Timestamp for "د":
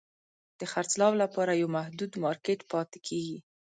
0.59-0.61